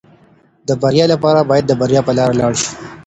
[0.67, 2.71] د بریا لپاره باید د بریا په لاره ولاړ شو.